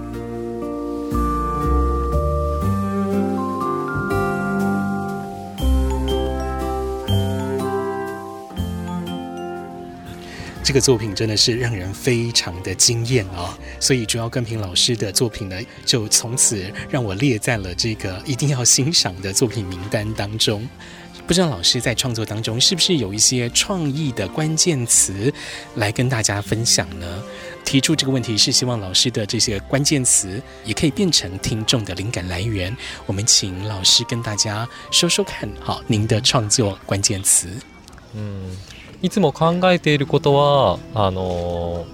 [10.69, 20.69] 这个作品真的是让人非常的惊艳哦，所以朱耀根平老师的作品呢，就从此让我列在了这个一定要欣赏的作品名单当中。
[21.25, 25.33] 不知道老师在创作当中是不是有一些创意的关键词
[25.77, 27.23] 来跟大家分享呢？
[27.65, 32.77] 提出这个问题是希望老师的这些关键词也可以变成听众的灵感来源。
[33.07, 37.49] 我们请老师跟大家说说看，好，您的创作关键词。
[38.13, 38.55] 嗯。
[39.01, 41.85] いつも考えていることはあの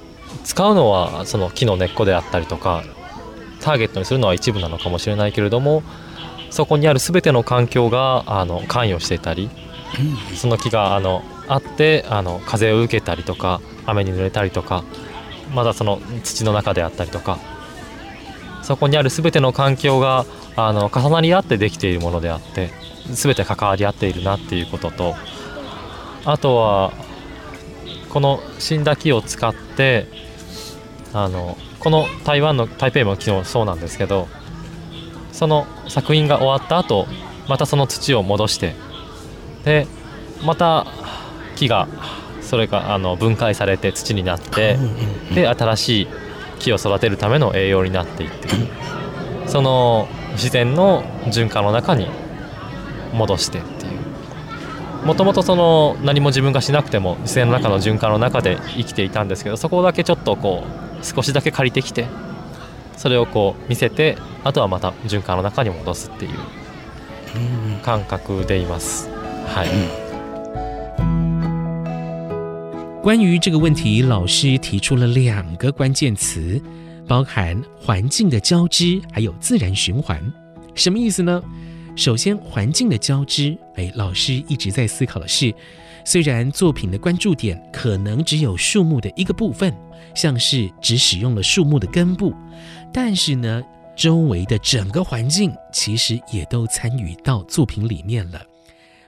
[0.44, 2.84] 使うのはその木の根っこであったりとか
[3.62, 5.84] ターゲットにするのは一部なのかもしれないけれども
[6.50, 9.50] そこにある全ての環境があの関与していたり
[10.36, 14.84] その木があのあってあの風を受けたりとか雨に濡れたりとか
[15.54, 17.40] まだその土の中であったりとか
[18.64, 22.72] そこにある全ての環境があの重なり合ってできているものであって
[23.12, 25.14] 全て関わり合っているなっていうことと
[26.26, 26.92] あとは
[28.10, 30.08] この死んだ木を使って
[31.14, 34.28] あのこの台湾の台北も昨日そうなんですけど
[35.32, 37.06] その作品が終わった後
[37.48, 38.74] またその土を戻して
[39.66, 39.88] で
[40.44, 40.88] また
[41.56, 41.88] 木が
[42.42, 44.78] それがあの分解されて土になって
[45.36, 46.08] で新しい
[46.58, 48.48] 木を育てるための栄養になっていって
[49.46, 52.08] その自然の循環の中に
[53.14, 53.62] 戻して
[55.06, 60.64] もともとその何も自分がしなくても自然の中の循環の中で生きていたんですけどそこだけちょっとこ
[61.00, 62.08] う少しだけ借りてきて
[62.98, 66.32] それをこう見せてあとはまた循環の中に戻すっていう
[67.84, 69.10] 感覚でいます。
[69.48, 69.68] はい、
[73.04, 76.60] 关于这个问题，老师提出了两个关键词，
[77.08, 80.18] 包含环境的交织，还有自然循环。
[80.74, 81.44] 什么意思呢？
[81.96, 85.54] 首先，环境的交织，哎，老师一直在思考的是，
[86.04, 89.74] 虽然作品的关注点可能只有树木的一个部分，
[90.14, 92.34] 像是只使用了树木的根部，
[92.94, 93.64] 但是呢，
[93.96, 98.42] 周围的整个环境其实也都参与到作品里面了，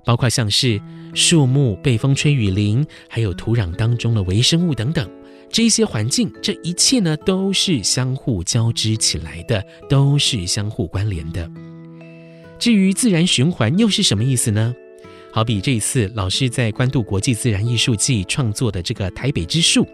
[0.06, 0.82] 包括像是
[1.14, 5.08] 树木被风吹雨淋，还有土壤当中的微生物等等，
[5.52, 11.52] 这些环境，这一切呢，都是相互交织起来的，都是相互关联的。
[12.60, 14.74] 至于自然循环又是什么意思呢？
[15.32, 19.88] 好比这一次老师在关渡国际自然艺术季创作的这个台北之树，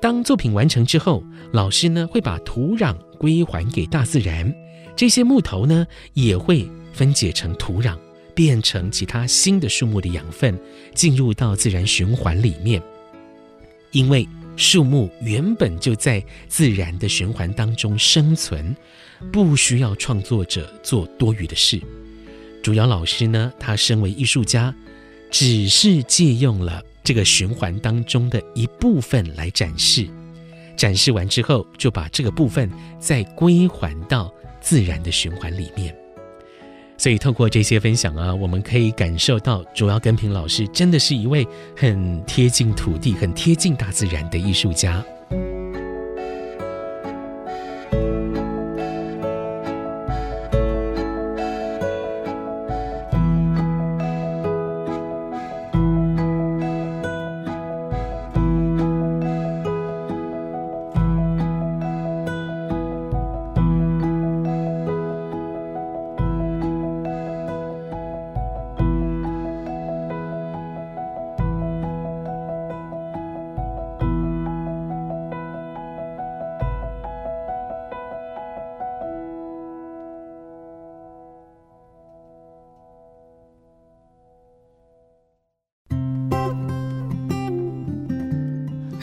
[0.00, 1.22] 当作品完成之后，
[1.52, 4.52] 老师呢会把土壤归还给大自然，
[4.94, 7.96] 这些木头呢也会分解成土壤，
[8.34, 10.58] 变成其他新的树木的养分，
[10.94, 12.80] 进入到自然循环里面，
[13.92, 14.26] 因为。
[14.56, 18.74] 树木原本就在自然的循环当中生存，
[19.30, 21.80] 不需要创作者做多余的事。
[22.62, 24.74] 主尧老师呢，他身为艺术家，
[25.30, 30.08] 只是借用了这个循环当中的一部分来展示，
[30.74, 35.94] 展示完之后就把这个部分再归还到自然的循环里面。
[36.98, 45.02] 所以透过这些分享啊，我们可以感受到，主要根平老师真的是一位很贴近土地、很贴近大自然的艺术家。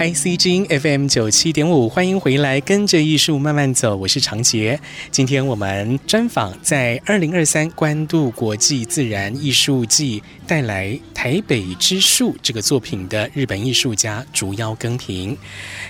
[0.06, 4.78] iC 之音 FM 九七点五，欢迎回来，跟着艺术慢慢走，我是长杰。
[5.12, 15.38] 今天我们专访在二零二三关渡国际自然艺术季带来《台北之树》这个作品的日本艺术家竹腰耕平。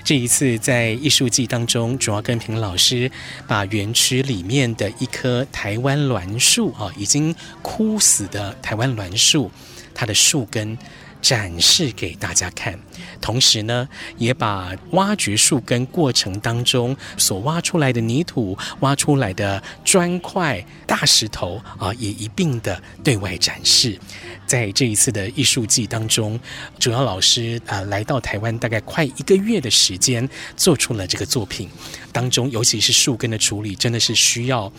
[0.04, 3.10] 这一次在艺术季当中，竹腰耕平老师
[3.48, 7.34] 把园区里面的一棵台湾栾树啊，已经
[7.64, 9.50] 枯死的台湾栾树，
[9.96, 10.78] 它的树根。
[11.24, 12.78] 展示给大家看，
[13.22, 23.98] 同时呢，也把挖掘树根过程当中所挖出来的泥土、挖出来的砖块、大石头啊，也一并的对外展示。
[24.46, 26.38] 在这一次的艺术季当中，
[26.78, 31.70] 主要老师啊来到台湾大概快一个月的时间，做出了这个作品。
[32.12, 34.70] 当中尤其是树根的处理，真的是需要。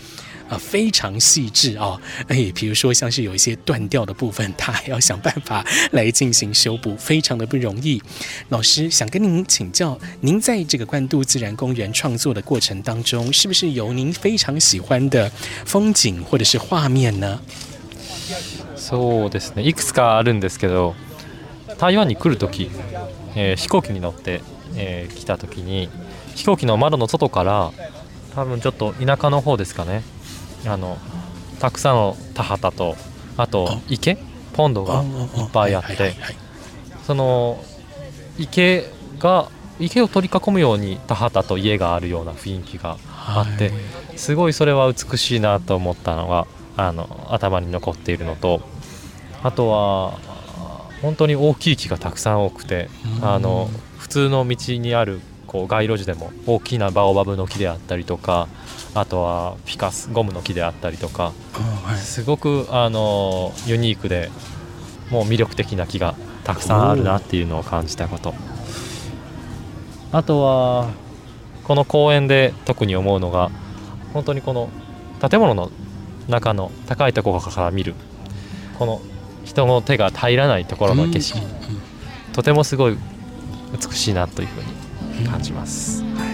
[0.49, 1.99] 啊，非常细致啊！
[2.28, 8.01] 哎，比如说像是有一些断掉的部分，他还要想办法来进行修补，非常的不容易。
[8.51, 15.30] 老师想跟您请教，您在这个冠渡自然公园创作的过程当中，是不是有您非常喜欢的
[15.64, 17.40] 风景或者是画面呢？
[18.76, 19.62] そうですね。
[19.62, 20.95] いくつかあるんですけど、
[21.78, 22.68] 台湾に来るとき、
[23.57, 24.42] 飛行機に乗って
[24.76, 25.88] え来たときに、
[26.34, 27.72] 飛行機の窓の外から、
[28.34, 30.03] 多分ちょっと田舎の方ですかね。
[30.68, 30.96] あの
[31.60, 32.96] たくさんの田畑と
[33.36, 34.18] あと池
[34.54, 35.06] ポンドがい
[35.42, 36.12] っぱいあって
[37.06, 37.62] その
[38.38, 38.88] 池
[39.18, 39.48] が
[39.80, 42.96] 池を取り囲むように田畑と家があるような雰囲気が
[43.26, 43.72] あって、
[44.16, 46.46] すごいそれは美しいなと思ったのが
[46.76, 48.60] あの頭に残っているのと
[49.42, 50.12] あとは
[51.02, 52.88] 本当に大きい木がたくさん多くて、
[53.20, 58.48] あの普通の道にあるこう街路樹でも大きなバオバブの木であったりとか
[58.97, 64.30] あとはピカスゴムの木であったりとか、はい、すごくあのユニークで
[65.11, 66.14] もう魅力的な木が
[66.45, 68.34] たくさんあるなっていうのを感じたこと
[70.12, 70.90] あとは
[71.64, 73.51] この公園で特に思うのが
[74.12, 74.70] 本当にこの
[75.28, 75.72] 建物の
[76.28, 77.95] 中の高いところから見る
[78.78, 79.01] この
[79.45, 81.38] 人の手が入らないところの景色、
[82.32, 82.97] とてもすごい
[83.78, 86.03] 美しいなというふうに感じます。
[86.03, 86.34] はい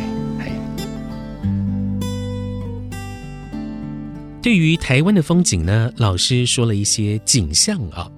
[4.42, 8.10] 对于台湾的风景呢，老师说了一些景象啊，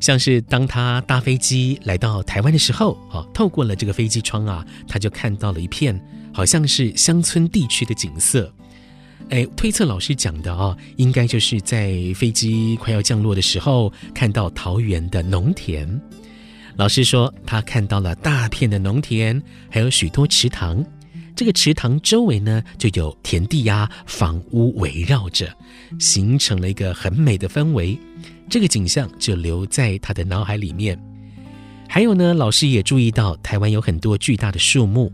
[0.00, 5.98] 像是当他搭飞机来到台湾的时候啊，透过了这个飞机窗啊，他就看到了一片
[6.34, 8.52] 好像是乡村地区的景色。
[9.28, 15.88] 哎，推测老师讲的啊，应该就是在飞机快要降落的时候看到桃园的农田。
[16.74, 19.40] 老师说他看到了大片的农田，
[19.70, 20.84] 还有许多池塘。
[21.36, 25.48] 这个池塘周围呢，就有田地呀、房屋围绕着，
[25.98, 27.98] 形成了一个很美的氛围。
[28.48, 30.98] 这个景象就留在他的脑海里面。
[31.88, 35.12] 还有呢，老师也注意到台湾有很多巨大的树木，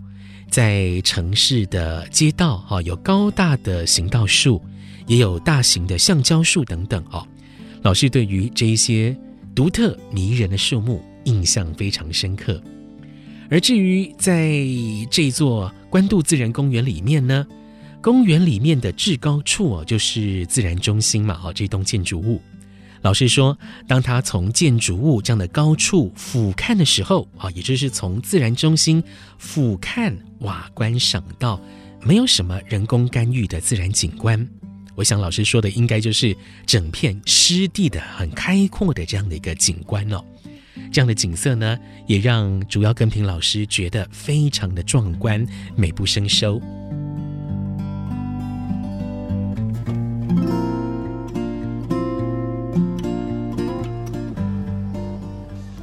[0.51, 4.63] 在城市的街道哈，有高大的行道树，
[5.07, 7.27] 也有大型的橡胶树等等哦。
[7.83, 9.17] 老师对于这一些
[9.55, 12.61] 独特迷人的树木印象非常深刻。
[13.51, 14.55] 而至于在
[15.11, 17.47] 这座关渡自然公园里面呢，
[18.01, 22.41] 公园里面的至高处哦，就是自然中心嘛，哦，这栋建筑物。
[23.03, 29.03] 老师说，当他从建筑物这样的高处俯瞰的时候，啊，也就是从自然中心
[29.39, 31.61] 俯瞰瓦官赏道，
[32.03, 34.45] 没有什么人工干预的自然景观。
[34.97, 36.35] 我想老师说的应该就是
[36.65, 40.25] 整片湿地的很开阔的这样的一个景观哦。
[40.93, 45.45] 这样的景色呢，也让主要跟平老师觉得非常的壮观，
[45.77, 46.61] 美不胜收。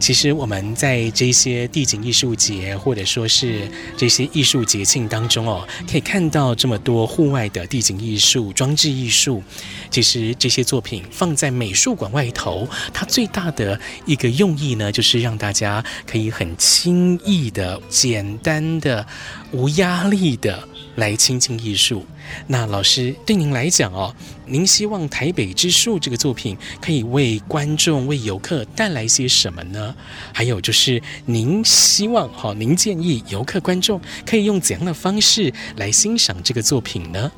[0.04, 3.62] 其实我们在这些地景艺术节，或者说是
[3.96, 9.42] 这些艺术节庆当中哦，可以看到这么多户外的地景艺术、装置艺术。
[9.90, 19.08] 其实这些作品放在美术馆外头，它最大的一个用意呢，就是让大家可以很轻易的、简单的、
[19.54, 20.68] 无压力的。
[20.96, 22.06] 来亲近艺术。
[22.48, 24.14] 那老师对您来讲哦，
[24.46, 29.94] 您希望台北之树这个作品可以为观众、为游客带来些什么呢？
[30.34, 37.32] 还有就是您希望哈，您建议游客、观众可以用怎样的方式来欣赏这个作品呢？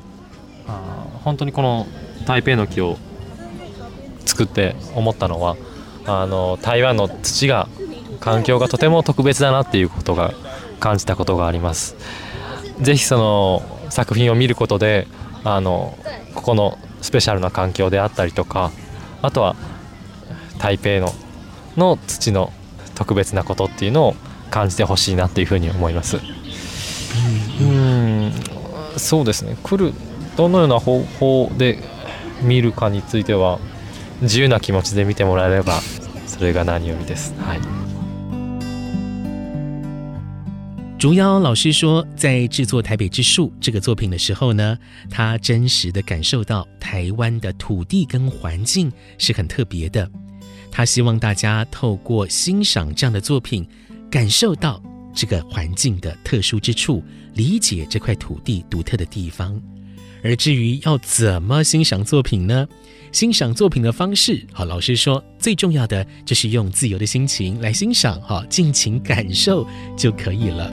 [0.66, 1.86] 啊，本当にこの
[2.26, 2.96] 台北の木を
[4.26, 5.56] 作って思ったのは、
[6.04, 7.68] あの台湾の土が
[8.20, 10.32] 環境がとても特別だなっていうことが
[10.80, 11.94] 感じたことがあります。
[12.80, 15.06] ぜひその作品を見ることで
[15.44, 15.96] あの
[16.34, 18.70] ここのスペシャルな環境であったりとか
[19.22, 19.56] あとは
[20.58, 21.08] 台北の
[21.76, 22.52] の土の
[22.94, 24.16] 特別なことっていうのを
[24.50, 26.16] 感じてほしいなっていうふうに思います。
[27.60, 28.32] うん
[28.96, 29.92] そうですね来る
[30.36, 31.78] どのような方法で
[32.42, 33.58] 見るかについては
[34.22, 35.74] 自由な気持ちで見てもらえれば
[36.26, 37.34] それが何よりです。
[37.40, 37.85] はい
[40.98, 44.78] 竹腰老师说，在制作《台北之树》这个作品的时候呢，
[45.10, 50.10] 他真实的感受到台湾的土地跟环境是很特别的。
[50.70, 53.66] 他希望大家透过欣赏这样的作品，
[54.10, 54.82] 感受到
[55.14, 59.60] 这个环境的特殊之处，理解这块土地独特的地方。
[60.26, 62.66] 而至于要怎么欣赏作品呢？
[63.12, 69.64] 欣赏作品的方式，好，老师说最重要的就是用自由的心情来欣赏，哈，尽情感受
[69.96, 70.72] 就可以了。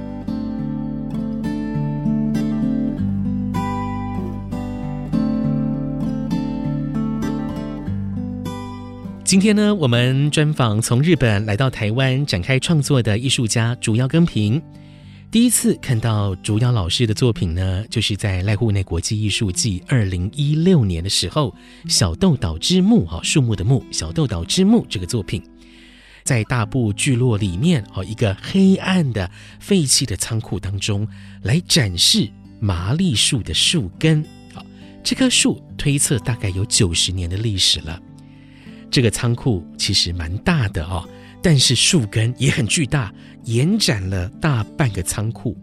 [9.23, 14.59] 今天呢，我们专访从日本来到台湾展开创作的艺术家主要根平。
[15.33, 21.51] 第一次看到竹雕老师的作品呢，就是在濑户内国际艺术季二零一六年的时候，
[21.91, 25.41] 《小豆岛之木》啊，树木的木，《小豆岛之木》这个作品，
[26.23, 29.27] 在大部聚落里面哦，一个黑暗的
[29.59, 31.07] 废弃的仓库当中
[31.41, 32.29] 来展示
[32.59, 34.23] 麻栗树的树根
[34.53, 34.61] 啊，
[35.03, 37.99] 这棵树推测大概有九十年的历史了。
[38.91, 41.09] 这个仓库其实蛮大的哦。
[41.43, 43.13] 但是树根也很巨大，
[43.43, 45.55] 延展了大半个仓库，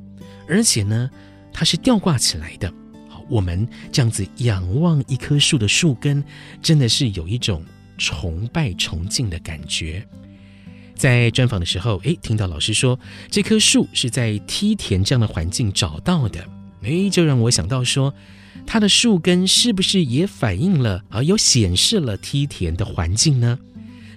[0.47, 1.09] 而且呢，
[1.55, 2.70] 它是吊挂起来的。
[3.09, 6.22] 好，我们这样子仰望一棵树的树根，
[6.61, 7.64] 真的是有一种
[7.97, 10.07] 崇拜崇敬的感觉。
[10.95, 13.01] 在专访的时候，诶，听到老师说
[13.31, 16.47] 这棵树是在梯田这样的环境找到的，
[16.83, 18.12] 诶，就让我想到说，
[18.66, 23.59] 它的树根是不是也反映了，而有显示了梯田的环境呢？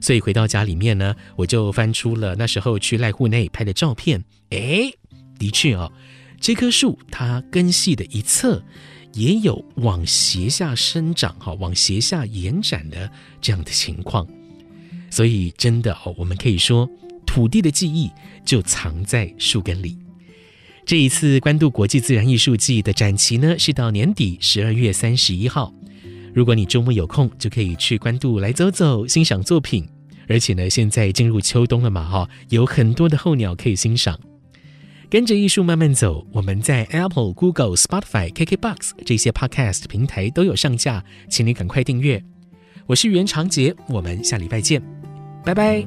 [0.03, 4.21] 所以回到家里面呢，我就翻出了那时候去濑户内拍的照片。
[4.49, 4.91] 哎，
[5.39, 5.89] 的确哦，
[6.41, 8.61] 这棵树它根系的一侧，
[9.13, 14.27] 也有往斜下生长、哈往斜下延展的这样的情况。
[15.09, 16.85] 所以真的哦，我们可以说，
[17.25, 18.11] 土地的记忆
[18.43, 19.97] 就藏在树根里。
[20.85, 25.73] 这一次关渡国际自然艺术季的展期呢，是到年底十二月三十一号。
[26.33, 29.87] 如果你周末有空，就可以去关渡来走走，欣赏作品。
[30.27, 34.17] 而且呢，现在进入秋冬了嘛，哈，有很多的候鸟可以欣赏。
[35.09, 42.23] 跟着艺术慢慢走，我们在 Apple、Google、Spotify、KKBox 这些 Podcast 平台都有上架，请你赶快订阅。
[42.87, 44.81] 我是袁长杰，我们下礼拜见，
[45.45, 45.83] 拜拜。